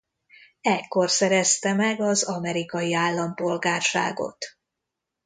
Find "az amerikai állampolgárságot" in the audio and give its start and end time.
2.01-4.45